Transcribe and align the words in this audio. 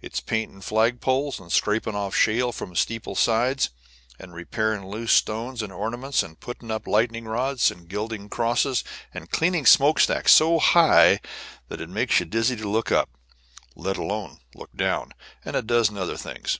It's 0.00 0.20
painting 0.20 0.62
flagpoles, 0.62 1.38
and 1.38 1.52
scraping 1.52 1.94
off 1.94 2.16
shale 2.16 2.50
from 2.50 2.72
a 2.72 2.76
steeple's 2.76 3.18
sides, 3.20 3.68
and 4.18 4.32
repairing 4.32 4.88
loose 4.88 5.12
stones 5.12 5.60
and 5.60 5.70
ornaments, 5.70 6.22
and 6.22 6.40
putting 6.40 6.70
up 6.70 6.86
lightning 6.86 7.26
rods, 7.26 7.70
and 7.70 7.86
gilding 7.86 8.30
crosses, 8.30 8.82
and 9.12 9.30
cleaning 9.30 9.66
smoke 9.66 10.00
stacks 10.00 10.32
so 10.32 10.58
high 10.58 11.20
that 11.68 11.82
it 11.82 11.90
makes 11.90 12.18
you 12.20 12.24
dizzy 12.24 12.56
to 12.56 12.66
look 12.66 12.90
up, 12.90 13.10
let 13.74 13.98
alone 13.98 14.38
looking 14.54 14.78
down, 14.78 15.12
and 15.44 15.56
a 15.56 15.60
dozen 15.60 15.98
other 15.98 16.16
things. 16.16 16.58